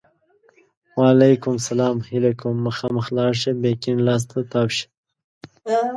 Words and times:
وعلیکم 0.99 1.55
سلام! 1.69 1.97
هیله 2.09 2.31
کوم! 2.39 2.55
مخامخ 2.67 3.05
لاړ 3.17 3.31
شه! 3.41 3.51
بیا 3.61 3.73
کیڼ 3.81 3.97
لاس 4.07 4.23
ته 4.31 4.37
تاو 4.51 4.67
شه! 4.75 4.85